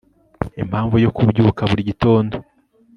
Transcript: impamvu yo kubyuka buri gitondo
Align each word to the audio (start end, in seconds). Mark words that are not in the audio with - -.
impamvu 0.63 0.95
yo 1.03 1.09
kubyuka 1.15 1.61
buri 1.69 1.87
gitondo 1.89 2.35